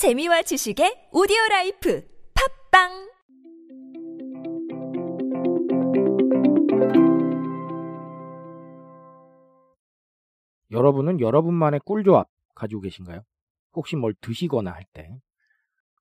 재미와 0.00 0.40
지식의 0.40 1.10
오디오 1.12 1.36
라이프 1.50 2.02
팟빵 2.72 2.88
여러분은 10.70 11.20
여러분만의 11.20 11.80
꿀조합 11.84 12.28
가지고 12.54 12.80
계신가요? 12.80 13.20
혹시 13.74 13.96
뭘 13.96 14.14
드시거나 14.22 14.70
할 14.72 14.86
때 14.94 15.18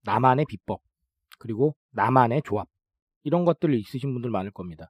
나만의 0.05 0.45
비법 0.47 0.79
그리고 1.37 1.75
나만의 1.91 2.43
조합 2.45 2.69
이런 3.23 3.43
것들 3.43 3.73
있으신 3.73 4.13
분들 4.13 4.29
많을 4.29 4.51
겁니다. 4.51 4.89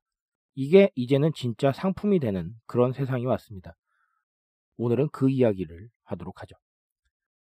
이게 0.53 0.91
이제는 0.93 1.31
진짜 1.33 1.71
상품이 1.71 2.19
되는 2.19 2.53
그런 2.67 2.93
세상이 2.93 3.25
왔습니다. 3.25 3.73
오늘은 4.77 5.09
그 5.11 5.31
이야기를 5.31 5.89
하도록 6.03 6.39
하죠. 6.43 6.55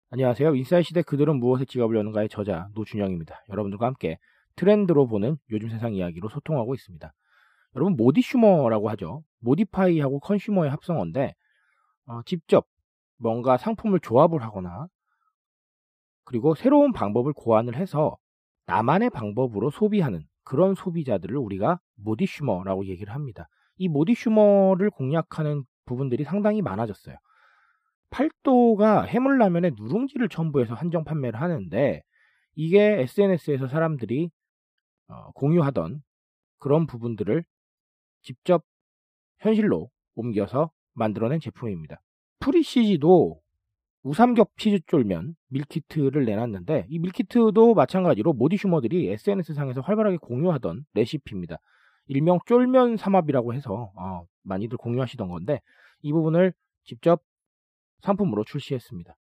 안녕하세요. 0.09 0.54
인사이 0.54 0.84
시대 0.84 1.02
그들은 1.02 1.41
무엇에 1.41 1.64
지갑을 1.64 1.96
여는가의 1.96 2.29
저자 2.29 2.68
노준영입니다. 2.75 3.43
여러분들과 3.48 3.87
함께 3.87 4.19
트렌드로 4.55 5.09
보는 5.09 5.37
요즘 5.51 5.69
세상 5.69 5.95
이야기로 5.95 6.28
소통하고 6.28 6.77
있습니다. 6.77 7.12
여러분 7.74 7.97
모디슈머라고 7.97 8.88
하죠. 8.91 9.24
모디파이하고 9.41 10.20
컨슈머의 10.20 10.70
합성어인데 10.70 11.34
어, 12.06 12.23
직접 12.24 12.69
뭔가 13.19 13.56
상품을 13.56 13.98
조합을 13.98 14.45
하거나 14.45 14.87
그리고 16.23 16.55
새로운 16.55 16.92
방법을 16.92 17.33
고안을 17.33 17.75
해서 17.75 18.16
나만의 18.66 19.11
방법으로 19.11 19.70
소비하는 19.70 20.23
그런 20.45 20.77
소비자들을 20.77 21.36
우리가 21.36 21.80
모디슈머라고 21.97 22.86
얘기를 22.86 23.12
합니다. 23.12 23.48
이 23.77 23.88
모디슈머를 23.88 24.91
공략하는 24.91 25.64
부분들이 25.84 26.23
상당히 26.23 26.62
많아졌어요. 26.62 27.16
팔도가 28.10 29.02
해물라면에 29.02 29.73
누룽지를 29.77 30.28
첨부해서 30.28 30.74
한정 30.74 31.05
판매를 31.05 31.41
하는데 31.41 32.02
이게 32.55 33.01
SNS에서 33.01 33.69
사람들이 33.69 34.30
어, 35.09 35.30
공유하던 35.33 36.03
그런 36.58 36.86
부분들을 36.86 37.45
직접 38.22 38.64
현실로 39.41 39.91
옮겨서 40.14 40.70
만들어낸 40.95 41.39
제품입니다. 41.41 42.00
프리시지도 42.41 43.41
우삼겹 44.03 44.56
치즈 44.56 44.80
쫄면 44.86 45.34
밀키트를 45.48 46.25
내놨는데 46.25 46.86
이 46.89 46.98
밀키트도 46.98 47.75
마찬가지로 47.75 48.33
모디슈머들이 48.34 49.11
SNS상에서 49.11 49.80
활발하게 49.80 50.19
공유하던 50.19 50.84
레시피입니다. 50.95 51.58
일명 52.06 52.39
쫄면 52.47 52.97
삼합이라고 52.97 53.52
해서 53.55 53.92
어, 53.97 54.25
많이들 54.42 54.78
공유하시던 54.78 55.28
건데 55.28 55.61
이 56.02 56.12
부분을 56.12 56.52
직접 56.84 57.23
상품으로 58.02 58.44
출시했습니다. 58.44 59.14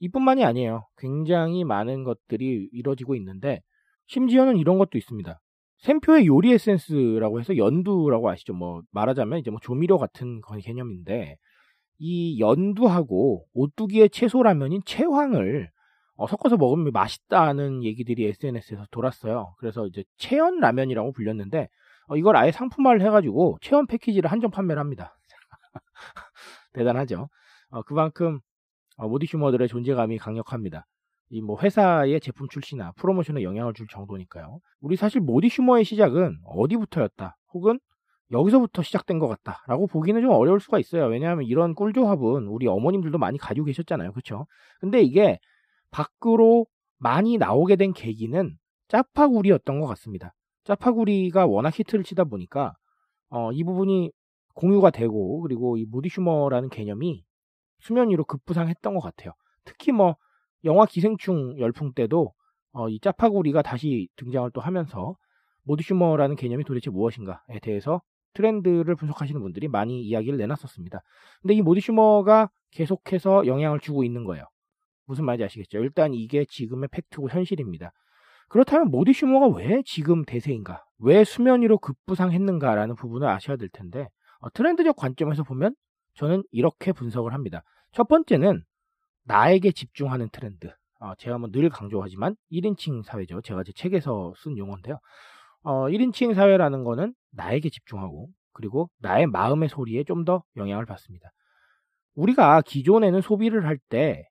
이뿐만이 0.00 0.44
아니에요. 0.44 0.86
굉장히 0.96 1.64
많은 1.64 2.04
것들이 2.04 2.68
이뤄지고 2.72 3.14
있는데 3.16 3.60
심지어는 4.06 4.56
이런 4.56 4.78
것도 4.78 4.98
있습니다. 4.98 5.40
샘표의 5.78 6.26
요리 6.26 6.52
에센스라고 6.52 7.40
해서 7.40 7.56
연두라고 7.56 8.28
아시죠? 8.28 8.52
뭐 8.52 8.82
말하자면 8.90 9.38
이제 9.38 9.50
뭐 9.50 9.60
조미료 9.62 9.98
같은 9.98 10.40
개념인데 10.62 11.36
이 11.98 12.40
연두하고 12.40 13.46
오뚜기의 13.54 14.10
채소라면인 14.10 14.82
채황을 14.84 15.70
어, 16.16 16.26
섞어서 16.26 16.56
먹으면 16.58 16.92
맛있다는 16.92 17.82
얘기들이 17.82 18.26
SNS에서 18.26 18.84
돌았어요. 18.90 19.54
그래서 19.58 19.86
이제 19.86 20.04
채연 20.18 20.60
라면이라고 20.60 21.12
불렸는데 21.12 21.68
어, 22.08 22.16
이걸 22.16 22.36
아예 22.36 22.52
상품화를 22.52 23.00
해가지고 23.02 23.58
채연 23.62 23.86
패키지를 23.86 24.30
한정 24.30 24.50
판매를 24.50 24.80
합니다. 24.80 25.16
대단하죠. 26.74 27.28
어, 27.70 27.82
그만큼 27.82 28.40
어, 28.96 29.08
모디슈머들의 29.08 29.68
존재감이 29.68 30.18
강력합니다. 30.18 30.86
이 31.30 31.40
뭐 31.40 31.58
회사의 31.60 32.20
제품 32.20 32.48
출시나 32.48 32.92
프로모션에 32.96 33.42
영향을 33.44 33.72
줄 33.74 33.86
정도니까요. 33.88 34.58
우리 34.80 34.96
사실 34.96 35.20
모디슈머의 35.20 35.84
시작은 35.84 36.40
어디부터였다, 36.44 37.36
혹은 37.54 37.78
여기서부터 38.32 38.82
시작된 38.82 39.18
것 39.18 39.28
같다라고 39.28 39.86
보기는 39.86 40.20
좀 40.22 40.30
어려울 40.30 40.60
수가 40.60 40.78
있어요. 40.78 41.06
왜냐하면 41.06 41.44
이런 41.46 41.74
꿀조합은 41.74 42.46
우리 42.48 42.66
어머님들도 42.66 43.18
많이 43.18 43.38
가지고 43.38 43.66
계셨잖아요, 43.66 44.12
그렇죠? 44.12 44.46
근데 44.80 45.02
이게 45.02 45.38
밖으로 45.90 46.66
많이 46.98 47.38
나오게 47.38 47.76
된 47.76 47.92
계기는 47.92 48.56
짜파구리였던 48.88 49.80
것 49.80 49.86
같습니다. 49.88 50.32
짜파구리가 50.64 51.46
워낙 51.46 51.76
히트를 51.78 52.04
치다 52.04 52.24
보니까 52.24 52.74
어, 53.30 53.52
이 53.52 53.64
부분이 53.64 54.10
공유가 54.54 54.90
되고 54.90 55.40
그리고 55.42 55.76
이 55.76 55.84
모디슈머라는 55.86 56.68
개념이 56.70 57.24
수면 57.80 58.10
위로 58.10 58.24
급부상했던 58.24 58.94
것 58.94 59.00
같아요. 59.00 59.32
특히 59.64 59.92
뭐 59.92 60.16
영화 60.64 60.86
기생충 60.86 61.58
열풍 61.58 61.92
때도 61.94 62.32
어, 62.72 62.88
이 62.88 63.00
짜파구리가 63.00 63.62
다시 63.62 64.08
등장을 64.16 64.50
또 64.52 64.60
하면서 64.60 65.16
모드슈머라는 65.64 66.36
개념이 66.36 66.64
도대체 66.64 66.90
무엇인가에 66.90 67.58
대해서 67.62 68.00
트렌드를 68.34 68.94
분석하시는 68.94 69.40
분들이 69.40 69.68
많이 69.68 70.02
이야기를 70.02 70.38
내놨었습니다. 70.38 71.00
근데 71.42 71.54
이 71.54 71.62
모드슈머가 71.62 72.50
계속해서 72.70 73.46
영향을 73.46 73.80
주고 73.80 74.04
있는 74.04 74.24
거예요. 74.24 74.44
무슨 75.06 75.24
말인지 75.24 75.44
아시겠죠? 75.44 75.78
일단 75.78 76.14
이게 76.14 76.44
지금의 76.44 76.88
팩트고 76.92 77.30
현실입니다. 77.30 77.92
그렇다면 78.48 78.90
모디슈머가 78.90 79.56
왜 79.56 79.82
지금 79.84 80.24
대세인가? 80.24 80.84
왜 80.98 81.24
수면 81.24 81.62
위로 81.62 81.78
급부상했는가라는 81.78 82.94
부분을 82.94 83.28
아셔야 83.28 83.56
될 83.56 83.68
텐데 83.68 84.08
어, 84.40 84.50
트렌드적 84.50 84.96
관점에서 84.96 85.42
보면 85.42 85.74
저는 86.20 86.44
이렇게 86.52 86.92
분석을 86.92 87.34
합니다. 87.34 87.64
첫 87.92 88.08
번째는 88.08 88.64
나에게 89.24 89.72
집중하는 89.72 90.30
트렌드. 90.32 90.70
어, 91.00 91.14
제가 91.16 91.38
뭐 91.38 91.50
늘 91.50 91.70
강조하지만 91.70 92.36
1인칭 92.52 93.04
사회죠. 93.04 93.42
제가 93.42 93.64
제 93.64 93.72
책에서 93.72 94.34
쓴 94.38 94.58
용어인데요. 94.58 95.00
어, 95.64 95.88
1인칭 95.90 96.34
사회라는 96.34 96.84
거는 96.84 97.14
나에게 97.32 97.70
집중하고 97.70 98.28
그리고 98.54 98.90
나의 99.00 99.26
마음의 99.28 99.70
소리에 99.70 100.04
좀 100.04 100.24
더 100.26 100.44
영향을 100.56 100.86
받습니다. 100.86 101.30
우리가 102.16 102.62
기존에는 102.62 103.20
소비를 103.22 103.66
할때 103.66 104.28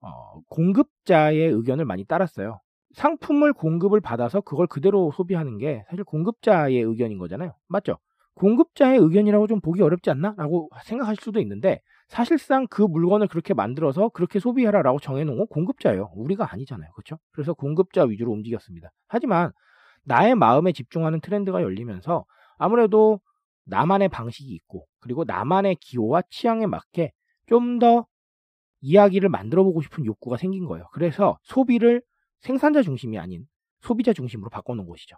어, 0.00 0.40
공급자의 0.48 1.38
의견을 1.50 1.84
많이 1.84 2.04
따랐어요. 2.04 2.60
상품을 2.96 3.52
공급을 3.54 4.00
받아서 4.00 4.40
그걸 4.42 4.66
그대로 4.66 5.12
소비하는 5.12 5.58
게 5.58 5.84
사실 5.90 6.04
공급자의 6.04 6.76
의견인 6.80 7.18
거잖아요. 7.18 7.54
맞죠? 7.68 7.98
공급자의 8.34 8.98
의견이라고 8.98 9.46
좀 9.46 9.60
보기 9.60 9.82
어렵지 9.82 10.10
않나? 10.10 10.34
라고 10.36 10.68
생각하실 10.84 11.22
수도 11.22 11.40
있는데 11.40 11.80
사실상 12.08 12.66
그 12.68 12.82
물건을 12.82 13.28
그렇게 13.28 13.54
만들어서 13.54 14.08
그렇게 14.10 14.38
소비해라라고 14.38 14.98
정해놓은 15.00 15.38
건 15.38 15.46
공급자예요. 15.48 16.10
우리가 16.14 16.52
아니잖아요. 16.52 16.90
그렇죠? 16.92 17.18
그래서 17.32 17.54
공급자 17.54 18.04
위주로 18.04 18.32
움직였습니다. 18.32 18.90
하지만 19.08 19.52
나의 20.04 20.34
마음에 20.34 20.72
집중하는 20.72 21.20
트렌드가 21.20 21.62
열리면서 21.62 22.24
아무래도 22.58 23.20
나만의 23.64 24.08
방식이 24.08 24.52
있고 24.54 24.86
그리고 25.00 25.24
나만의 25.24 25.76
기호와 25.80 26.22
취향에 26.30 26.66
맞게 26.66 27.12
좀 27.46 27.78
더 27.78 28.06
이야기를 28.82 29.28
만들어 29.28 29.62
보고 29.64 29.80
싶은 29.80 30.04
욕구가 30.04 30.36
생긴 30.36 30.66
거예요. 30.66 30.86
그래서 30.92 31.38
소비를 31.44 32.02
생산자 32.40 32.82
중심이 32.82 33.18
아닌 33.18 33.46
소비자 33.80 34.12
중심으로 34.12 34.50
바꿔놓은 34.50 34.88
것이죠. 34.88 35.16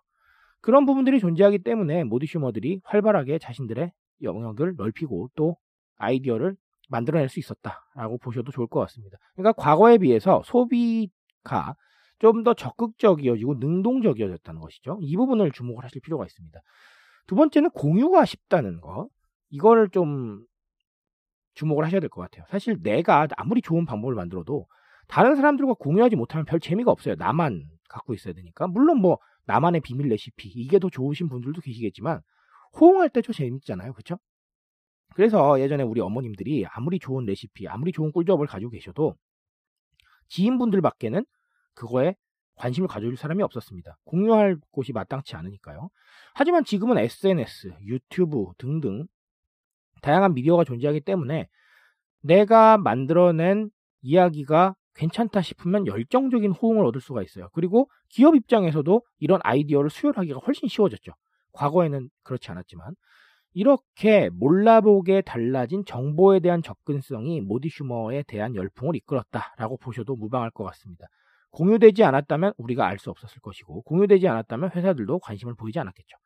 그런 0.64 0.86
부분들이 0.86 1.20
존재하기 1.20 1.58
때문에 1.58 2.04
모디슈머들이 2.04 2.80
활발하게 2.84 3.38
자신들의 3.38 3.92
영역을 4.22 4.76
넓히고 4.78 5.28
또 5.36 5.58
아이디어를 5.98 6.56
만들어낼 6.88 7.28
수 7.28 7.38
있었다라고 7.38 8.16
보셔도 8.16 8.50
좋을 8.50 8.66
것 8.69 8.80
같습니다. 8.80 9.19
그러니까 9.34 9.52
과거에 9.52 9.98
비해서 9.98 10.41
소비가 10.47 11.76
좀 12.19 12.44
더 12.44 12.54
적극적이어지고 12.54 13.56
능동적이어졌다는 13.56 14.58
것이죠. 14.62 14.98
이 15.02 15.14
부분을 15.16 15.50
주목을 15.50 15.84
하실 15.84 16.00
필요가 16.00 16.25
있습니다. 16.25 16.58
두 17.26 17.34
번째는 17.34 17.69
공유가 17.70 18.25
쉽다는 18.25 18.81
거. 18.81 19.08
이거를 19.50 19.91
좀 19.91 20.46
주목을 21.52 21.84
하셔야 21.84 22.00
될 22.00 22.08
것 22.08 22.22
같아요. 22.22 22.46
사실 22.48 22.78
내가 22.82 23.28
아무리 23.36 23.60
좋은 23.60 23.84
방법을 23.84 24.14
만들어도 24.14 24.66
다른 25.08 25.36
사람들과 25.36 25.75
공유하지 25.75 26.16
못하면 26.16 26.46
별 26.46 26.58
재미가 26.58 26.91
없어요. 26.91 27.16
나만 27.19 27.64
갖고 27.90 28.14
있어야 28.14 28.32
되니까. 28.32 28.67
물론 28.67 29.02
뭐 29.02 29.19
나만의 29.46 29.81
비밀 29.81 30.08
레시피 30.08 30.49
이게 30.49 30.79
더 30.79 30.88
좋으신 30.88 31.29
분들도 31.29 31.61
계시겠지만 31.61 32.20
호응할 32.81 33.11
때좀 33.11 33.32
재밌잖아요. 33.32 33.93
그렇죠? 33.93 34.19
그래서 35.14 35.61
예전에 35.61 35.85
우리 35.85 36.00
어머님들이 36.00 36.67
아무리 36.67 36.99
좋은 36.99 37.25
레시피, 37.25 37.69
아무리 37.69 37.93
좋은 37.93 38.11
꿀조합을 38.12 38.46
가지고 38.46 38.73
계셔도 38.73 39.17
지인분들 40.29 40.81
밖에는 40.81 41.25
그거에 41.75 42.17
관심을 42.56 42.88
가져줄 42.88 43.17
사람이 43.17 43.43
없었습니다. 43.43 43.99
공유할 44.05 44.56
곳이 44.70 44.93
마땅치 44.93 45.37
않으니까요. 45.37 45.91
하지만 46.35 46.64
지금은 46.64 46.99
SNS, 46.99 47.75
유튜브 47.82 48.46
등등 48.58 49.06
다양한 50.02 50.35
미디어가 50.35 50.64
존재하기 50.64 51.00
때문에 51.00 51.49
내가 52.23 52.79
만들어낸 52.79 53.70
이야기가 54.02 54.75
괜찮다 54.94 55.43
싶으면 55.43 55.87
열정적인 55.87 56.52
호응을 56.52 56.85
얻을 56.87 57.00
수가 57.00 57.23
있어요. 57.23 57.49
그리고 57.52 57.88
기업 58.08 58.35
입장에서도 58.35 59.02
이런 59.19 59.41
아이디어를 59.43 59.91
수혈하기가 59.91 60.41
훨씬 60.41 60.69
쉬워졌죠. 60.69 61.12
과거에는 61.52 62.08
그렇지 62.23 62.50
않았지만 62.50 62.94
이렇게 63.52 64.31
몰라보게 64.31 65.23
달라진 65.23 65.85
정보에 65.85 66.41
대한 66.41 66.62
접근성이 66.62 67.41
모디슈머에 67.41 68.25
대한 68.25 68.56
열풍을 68.56 68.96
이끌었다라고 68.96 69.76
보셔도 69.79 70.17
무방할 70.17 70.50
것 70.50 70.64
같습니다. 70.64 71.06
공유되지 71.50 72.02
않았다면 72.02 72.55
우리가 72.56 72.85
알 72.87 72.99
수 72.99 73.11
없었을 73.11 73.41
것이고 73.41 73.82
공유되지 73.82 74.26
않았다면 74.26 74.70
회사들도 74.75 75.20
관심을 75.20 75.55
보이지 75.55 75.79
않았겠죠. 75.79 76.17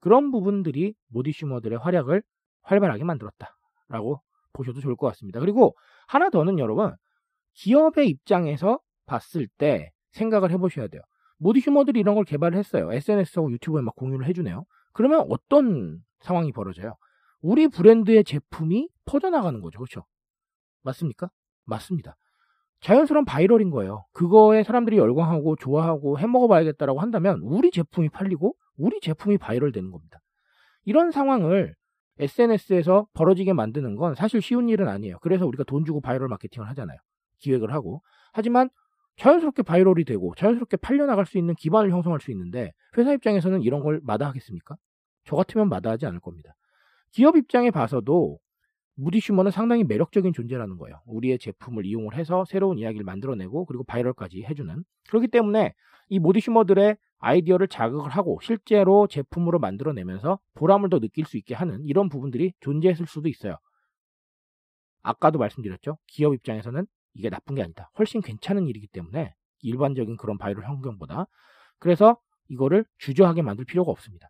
그런 0.00 0.30
부분들이 0.30 0.94
모디슈머들의 1.08 1.78
활약을 1.78 2.22
활발하게 2.62 3.04
만들었다라고 3.04 4.20
보셔도 4.52 4.80
좋을 4.80 4.96
것 4.96 5.06
같습니다. 5.08 5.40
그리고 5.40 5.74
하나 6.06 6.28
더는 6.28 6.58
여러분 6.58 6.94
기업의 7.54 8.08
입장에서 8.08 8.80
봤을 9.06 9.46
때 9.58 9.90
생각을 10.12 10.50
해보셔야 10.50 10.88
돼요. 10.88 11.02
모디 11.38 11.60
휴머들이 11.60 12.00
이런 12.00 12.14
걸 12.14 12.24
개발을 12.24 12.56
했어요. 12.56 12.92
SNS하고 12.92 13.50
유튜브에 13.52 13.82
막 13.82 13.94
공유를 13.96 14.26
해주네요. 14.26 14.64
그러면 14.92 15.26
어떤 15.28 15.98
상황이 16.20 16.52
벌어져요? 16.52 16.94
우리 17.40 17.68
브랜드의 17.68 18.24
제품이 18.24 18.88
퍼져나가는 19.04 19.60
거죠. 19.60 19.78
그렇죠? 19.78 20.04
맞습니까? 20.82 21.30
맞습니다. 21.64 22.16
자연스러운 22.80 23.24
viral인 23.24 23.70
거예요. 23.70 24.04
그거에 24.12 24.62
사람들이 24.62 24.98
열광하고 24.98 25.56
좋아하고 25.56 26.18
해먹어 26.18 26.48
봐야겠다라고 26.48 27.00
한다면 27.00 27.40
우리 27.42 27.70
제품이 27.70 28.10
팔리고 28.10 28.54
우리 28.76 29.00
제품이 29.00 29.38
바이럴 29.38 29.72
되는 29.72 29.90
겁니다. 29.90 30.20
이런 30.84 31.10
상황을 31.10 31.74
SNS에서 32.18 33.06
벌어지게 33.14 33.52
만드는 33.52 33.96
건 33.96 34.14
사실 34.14 34.40
쉬운 34.40 34.68
일은 34.68 34.88
아니에요. 34.88 35.18
그래서 35.20 35.46
우리가 35.46 35.64
돈 35.64 35.84
주고 35.84 36.00
바이럴 36.00 36.28
마케팅을 36.28 36.68
하잖아요. 36.70 36.98
기획을 37.44 37.72
하고. 37.72 38.02
하지만 38.32 38.68
자연스럽게 39.16 39.62
viral이 39.62 40.04
되고 40.04 40.34
자연스럽게 40.34 40.78
팔려나갈 40.78 41.26
수 41.26 41.38
있는 41.38 41.54
기반을 41.54 41.90
형성할 41.90 42.20
수 42.20 42.30
있는데 42.32 42.72
회사 42.98 43.12
입장에서는 43.12 43.62
이런 43.62 43.80
걸 43.82 44.00
마다하겠습니까? 44.02 44.76
저 45.24 45.36
같으면 45.36 45.68
마다하지 45.68 46.06
않을 46.06 46.20
겁니다. 46.20 46.54
기업 47.12 47.36
입장에 47.36 47.70
봐서도 47.70 48.38
modisumer는 48.96 49.50
상당히 49.50 49.84
매력적인 49.84 50.32
존재라는 50.32 50.78
거예요. 50.78 51.00
우리의 51.06 51.38
제품을 51.38 51.86
이용을 51.86 52.14
해서 52.14 52.44
새로운 52.44 52.78
이야기를 52.78 53.04
만들어내고 53.04 53.66
그리고 53.66 53.84
viral까지 53.84 54.44
해주는 54.44 54.84
그렇기 55.08 55.28
때문에 55.28 55.74
이 56.08 56.18
modisumer들의 56.18 56.96
아이디어를 57.18 57.68
자극을 57.68 58.10
하고 58.10 58.38
실제로 58.42 59.06
제품으로 59.06 59.58
만들어내면서 59.58 60.38
보람을 60.54 60.90
더 60.90 61.00
느낄 61.00 61.24
수 61.24 61.36
있게 61.38 61.54
하는 61.54 61.82
이런 61.84 62.08
부분들이 62.08 62.52
존재했을 62.60 63.06
수도 63.06 63.28
있어요. 63.28 63.56
아까도 65.02 65.38
말씀드렸죠. 65.38 65.98
기업 66.06 66.34
입장에서는 66.34 66.86
이게 67.14 67.30
나쁜 67.30 67.54
게 67.54 67.62
아니다. 67.62 67.90
훨씬 67.98 68.20
괜찮은 68.20 68.66
일이기 68.66 68.86
때문에 68.88 69.34
일반적인 69.60 70.16
그런 70.16 70.36
바이럴 70.36 70.64
환경보다 70.66 71.26
그래서 71.78 72.18
이거를 72.48 72.84
주저하게 72.98 73.42
만들 73.42 73.64
필요가 73.64 73.90
없습니다. 73.90 74.28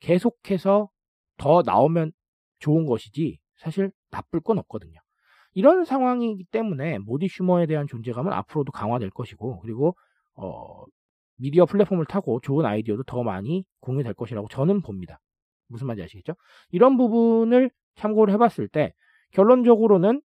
계속해서 0.00 0.88
더 1.36 1.62
나오면 1.64 2.12
좋은 2.58 2.86
것이지 2.86 3.38
사실 3.56 3.90
나쁠 4.10 4.40
건 4.40 4.58
없거든요. 4.58 5.00
이런 5.52 5.84
상황이기 5.84 6.44
때문에 6.44 6.98
모디 6.98 7.28
슈머에 7.28 7.66
대한 7.66 7.86
존재감은 7.86 8.32
앞으로도 8.32 8.72
강화될 8.72 9.10
것이고 9.10 9.60
그리고 9.60 9.96
어, 10.34 10.84
미디어 11.36 11.66
플랫폼을 11.66 12.06
타고 12.06 12.40
좋은 12.40 12.64
아이디어도 12.66 13.02
더 13.04 13.22
많이 13.22 13.64
공유될 13.80 14.14
것이라고 14.14 14.48
저는 14.48 14.82
봅니다. 14.82 15.20
무슨 15.68 15.86
말인지 15.86 16.04
아시겠죠? 16.04 16.34
이런 16.70 16.96
부분을 16.96 17.70
참고를 17.96 18.32
해봤을 18.34 18.68
때 18.68 18.92
결론적으로는 19.32 20.20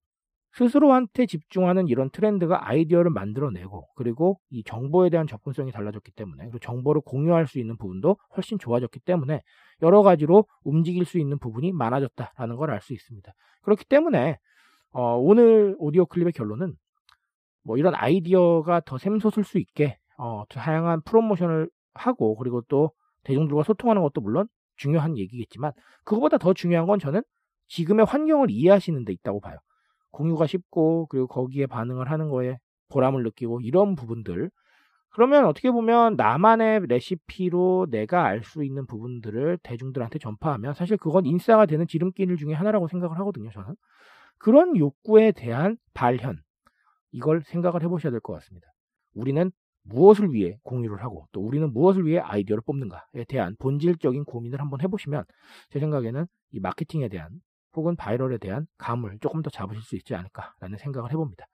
스스로한테 0.56 1.26
집중하는 1.26 1.88
이런 1.88 2.10
트렌드가 2.10 2.68
아이디어를 2.68 3.10
만들어내고 3.10 3.88
그리고 3.94 4.40
이 4.50 4.64
정보에 4.64 5.10
대한 5.10 5.26
접근성이 5.26 5.70
달라졌기 5.72 6.12
때문에 6.12 6.44
그리고 6.44 6.58
정보를 6.60 7.02
공유할 7.04 7.46
수 7.46 7.58
있는 7.58 7.76
부분도 7.76 8.16
훨씬 8.36 8.58
좋아졌기 8.58 9.00
때문에 9.00 9.42
여러 9.82 10.02
가지로 10.02 10.46
움직일 10.64 11.04
수 11.04 11.18
있는 11.18 11.38
부분이 11.38 11.72
많아졌다라는 11.72 12.56
걸 12.56 12.70
알 12.70 12.80
수 12.80 12.94
있습니다. 12.94 13.32
그렇기 13.62 13.84
때문에 13.86 14.38
어, 14.92 15.16
오늘 15.18 15.76
오디오 15.78 16.06
클립의 16.06 16.32
결론은 16.32 16.74
뭐 17.64 17.76
이런 17.76 17.94
아이디어가 17.94 18.80
더 18.86 18.98
샘솟을 18.98 19.44
수 19.44 19.58
있게 19.58 19.98
어, 20.18 20.44
다양한 20.48 21.02
프로모션을 21.02 21.68
하고 21.94 22.36
그리고 22.36 22.62
또 22.68 22.92
대중들과 23.24 23.62
소통하는 23.64 24.02
것도 24.02 24.20
물론 24.20 24.46
중요한 24.76 25.18
얘기겠지만 25.18 25.72
그거보다 26.04 26.38
더 26.38 26.54
중요한 26.54 26.86
건 26.86 26.98
저는 26.98 27.22
지금의 27.68 28.06
환경을 28.06 28.50
이해하시는 28.50 29.04
데 29.04 29.12
있다고 29.12 29.40
봐요. 29.40 29.58
공유가 30.16 30.46
쉽고 30.46 31.06
그리고 31.10 31.26
거기에 31.26 31.66
반응을 31.66 32.10
하는 32.10 32.30
거에 32.30 32.58
보람을 32.88 33.22
느끼고 33.24 33.60
이런 33.60 33.94
부분들. 33.94 34.50
그러면 35.10 35.46
어떻게 35.46 35.70
보면 35.70 36.16
나만의 36.16 36.86
레시피로 36.88 37.86
내가 37.90 38.24
알 38.24 38.42
수 38.42 38.64
있는 38.64 38.86
부분들을 38.86 39.58
대중들한테 39.62 40.18
전파하면 40.18 40.74
사실 40.74 40.96
그건 40.96 41.26
인싸가 41.26 41.66
되는 41.66 41.86
지름길 41.86 42.36
중에 42.36 42.54
하나라고 42.54 42.88
생각을 42.88 43.18
하거든요 43.20 43.50
저는. 43.50 43.74
그런 44.38 44.76
욕구에 44.76 45.32
대한 45.32 45.76
발현 45.94 46.38
이걸 47.12 47.42
생각을 47.42 47.82
해보셔야 47.82 48.10
될 48.10 48.20
것 48.20 48.34
같습니다. 48.34 48.68
우리는 49.14 49.50
무엇을 49.84 50.32
위해 50.32 50.58
공유를 50.64 51.02
하고 51.02 51.26
또 51.32 51.40
우리는 51.40 51.72
무엇을 51.72 52.06
위해 52.06 52.18
아이디어를 52.20 52.62
뽑는가에 52.66 53.24
대한 53.28 53.56
본질적인 53.58 54.24
고민을 54.24 54.60
한번 54.60 54.80
해보시면 54.82 55.24
제 55.70 55.78
생각에는 55.78 56.26
이 56.52 56.60
마케팅에 56.60 57.08
대한 57.08 57.30
혹은 57.76 57.94
바이럴에 57.94 58.38
대한 58.38 58.66
감을 58.78 59.18
조금 59.20 59.42
더 59.42 59.50
잡으실 59.50 59.82
수 59.82 59.96
있지 59.96 60.14
않을까라는 60.14 60.78
생각을 60.78 61.12
해봅니다. 61.12 61.46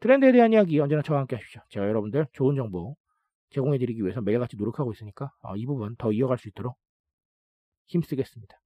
트렌드에 0.00 0.32
대한 0.32 0.52
이야기 0.52 0.78
언제나 0.80 1.02
저와 1.02 1.20
함께 1.20 1.36
하십시오. 1.36 1.60
제가 1.68 1.88
여러분들 1.88 2.26
좋은 2.32 2.54
정보 2.54 2.96
제공해드리기 3.50 4.02
위해서 4.02 4.20
매일같이 4.20 4.56
노력하고 4.56 4.92
있으니까 4.92 5.32
어, 5.40 5.56
이 5.56 5.66
부분 5.66 5.96
더 5.96 6.12
이어갈 6.12 6.38
수 6.38 6.48
있도록 6.48 6.76
힘쓰겠습니다. 7.86 8.60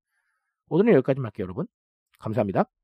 오늘은 0.69 0.95
여기까지 0.95 1.21
할게요 1.21 1.45
여러분. 1.45 1.67
감사합니다. 2.19 2.80